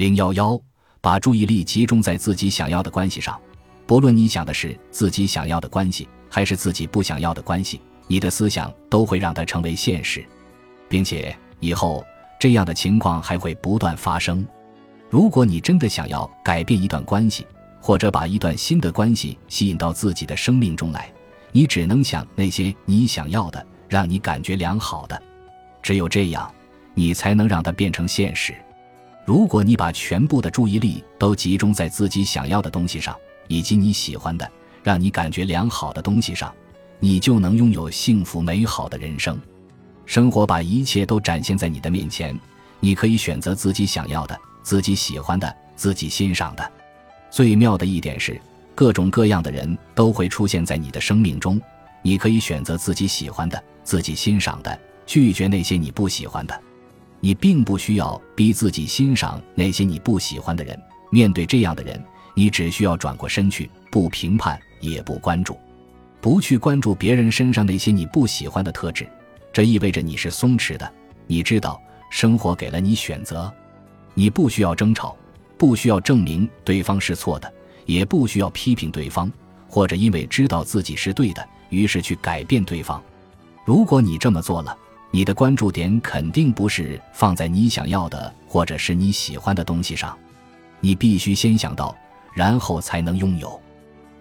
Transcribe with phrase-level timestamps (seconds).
[0.00, 0.58] 零幺幺，
[1.02, 3.38] 把注意力集中在自己想要的关系上，
[3.84, 10.24] 不论你想的是自己想要的关系，还是自己不想要的关系，你的思想都会让它成为现实，
[10.88, 12.02] 并且以后
[12.38, 14.42] 这样的情况还会不断发生。
[15.10, 17.46] 如果你真的想要改变一段关系，
[17.78, 21.12] 或者把一段新的关系吸引到自己的生命中来，
[21.52, 25.22] 你只能想那些你想要的，让你感觉良好的。
[25.82, 26.50] 只有这样，
[26.94, 28.54] 你才能让它变成现实。
[29.24, 34.50] 如果你把全部的注意力都集中在自己想要的东西上，以及你喜欢的、
[34.82, 36.52] 让你感觉良好的东西上，
[36.98, 39.38] 你就能拥有幸福美好的人生。
[40.04, 42.36] 生活把一切都展现在你的面前，
[42.80, 46.72] 你可以选择自己想要的、自己喜欢的、自己欣赏的。
[47.30, 48.40] 最妙的一点是，
[48.74, 51.60] 各种各样的人都会出现在你的生命中。
[52.02, 56.60] 你可以选择自己喜欢的、自己欣赏的，拒绝那些你不喜欢的。
[57.20, 60.78] 你并不需要逼自己欣赏那些你不喜欢的人。
[61.10, 62.02] 面对这样的人，
[62.34, 65.58] 你只需要转过身去，不评判，也不关注，
[66.20, 69.06] 不去关注别人身上那些你不喜欢的特质。
[69.52, 70.92] 这意味着你是松弛的。
[71.26, 73.52] 你知道，生活给了你选择，
[74.14, 75.16] 你不需要争吵。
[75.58, 77.52] 不需要证明对方是错的，
[77.84, 79.30] 也不需要批评对方，
[79.68, 83.02] 或者因为知道自己是对的，于是去改变对方。
[83.66, 84.74] 如果你这么做了，
[85.10, 90.16] 你的关注点肯定不是放在你想要的或者是你喜欢的东西上。
[90.80, 91.94] 你必须先想到，
[92.32, 93.60] 然后才能拥有。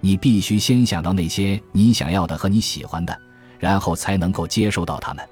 [0.01, 3.17] 你必须先想到那些你想要的和你喜欢的，
[3.59, 5.25] 然后才能够接收到他们。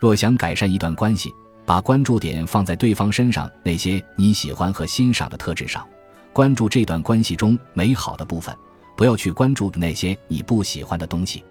[0.00, 1.32] 若想改善一段关系，
[1.64, 5.86] 把关注点放在对方身上那些你喜欢和欣赏的特质上，
[6.32, 8.54] 关注这段关系中美好的部分，
[8.96, 11.42] 不要去关注那些你不喜欢的东西。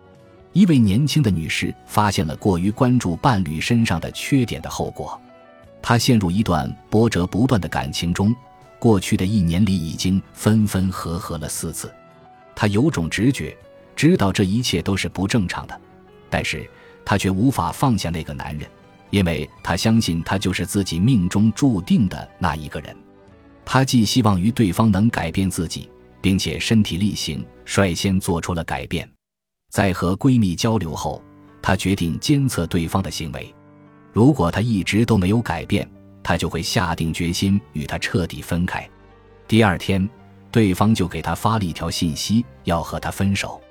[0.53, 5.19] 一位年轻的女士发现了过于关注伴侣身上的缺点的后果，
[5.81, 8.35] 她陷入一段波折不断的感情中，
[8.79, 11.93] 过去的一年里已经分分合合了四次。
[12.55, 13.55] 她有种直觉，
[13.95, 15.79] 知道这一切都是不正常的，
[16.29, 16.69] 但是
[17.05, 18.67] 她却无法放下那个男人。
[19.11, 22.95] 因为他相信他就是自己命中注定的那一个人，
[23.65, 25.89] 他寄希望于对方能改变自己，
[26.21, 29.09] 并且身体力行，率先做出了改变。
[29.69, 31.23] 在和闺蜜交流后，
[31.61, 33.53] 她决定监测对方的行为。
[34.11, 35.89] 如果他一直都没有改变，
[36.23, 38.87] 她就会下定决心与他彻底分开。
[39.47, 40.09] 第二天，
[40.51, 43.61] 对方就给她发了一条信息，要和她分手。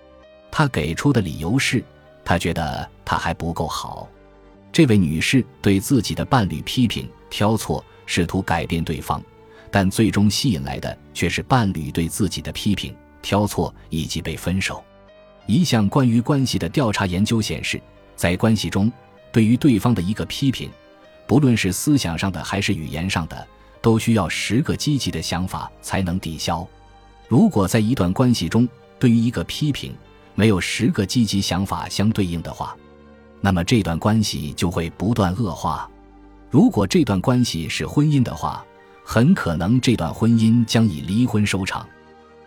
[0.51, 1.85] 她给出的理由是，
[2.25, 4.09] 她觉得他还不够好。
[4.71, 9.21] 这位女士对自己的伴侣批评、挑错，试图改变对方，
[9.71, 14.83] 但最终吸引来的却是伴侣对自己的批评、挑错以及被分手。
[15.49, 17.81] 一项关于关系的调查研究显示，
[18.15, 18.93] 在关系中，
[19.33, 20.71] 对于对方的一个批评，
[21.27, 23.49] 不论是思想上的还是语言上的，
[23.81, 26.69] 都需要十个积极的想法才能抵消。
[27.29, 29.95] 如果在一段关系中，对于一个批评
[30.35, 32.77] 没有十个积极想法相对应的话，
[33.41, 35.89] 那么这段关系就会不断恶化。
[36.51, 38.63] 如果这段关系是婚姻的话，
[39.03, 41.89] 很可能这段婚姻将以离婚收场。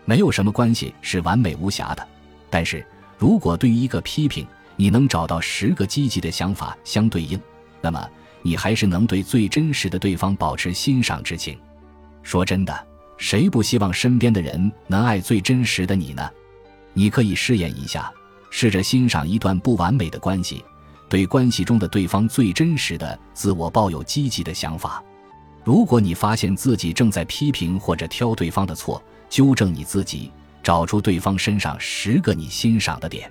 [0.04, 2.06] 没有什么关系是完美无瑕的，
[2.52, 2.86] 但是
[3.16, 4.46] 如果对于一个批评，
[4.76, 7.40] 你能找到十个积极的想法相对应，
[7.80, 8.06] 那么
[8.42, 11.58] 你还是能对最真实的对方保持欣赏之情。
[12.22, 12.86] 说真的，
[13.16, 16.30] 谁不希望身边的人能爱最真实的你呢？
[16.92, 18.12] 你可以试验一下，
[18.50, 20.62] 试着欣赏一段不完美的关系。
[21.08, 25.02] 对关系中的对方最真实的自我抱有积极的想法。
[25.64, 30.30] 如果你发现自己正在批评或者挑对方的错，纠正你自己，
[30.62, 33.30] 找出对方身上十个你欣赏的点。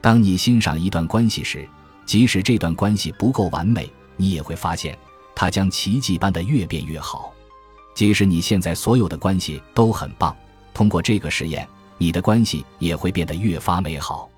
[0.00, 1.68] 当你欣赏一段关系时，
[2.06, 4.96] 即使这段关系不够完美，你也会发现
[5.34, 7.34] 它将奇迹般的越变越好。
[7.94, 10.34] 即使你现在所有的关系都很棒，
[10.72, 14.29] 通过这个实验，你的关系也会变得越发美好。